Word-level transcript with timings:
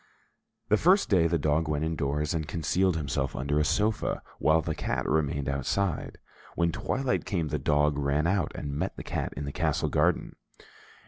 The 0.69 0.77
first 0.77 1.09
day 1.11 1.27
the 1.27 1.37
dog 1.37 1.67
went 1.67 1.85
indoors, 1.85 2.33
and 2.33 2.47
concealed 2.47 2.97
himself 2.97 3.35
under 3.35 3.59
a 3.59 3.63
sofa, 3.63 4.23
while 4.39 4.59
the 4.63 4.73
cat 4.73 5.05
remained 5.07 5.47
outside. 5.47 6.17
When 6.55 6.71
twilight 6.71 7.23
came, 7.23 7.49
the 7.49 7.59
dog 7.59 7.99
ran 7.99 8.25
out 8.25 8.51
and 8.55 8.73
met 8.75 8.97
the 8.97 9.03
cat 9.03 9.31
in 9.37 9.45
the 9.45 9.51
castle 9.51 9.89
garden. 9.89 10.35